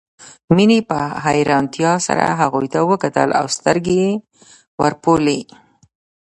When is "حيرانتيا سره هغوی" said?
1.25-2.67